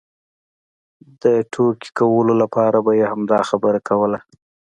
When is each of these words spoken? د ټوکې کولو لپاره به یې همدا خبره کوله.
د 1.21 1.23
ټوکې 1.51 1.89
کولو 1.99 2.33
لپاره 2.41 2.77
به 2.85 2.91
یې 2.99 3.05
همدا 3.13 3.39
خبره 3.49 3.79
کوله. 3.89 4.19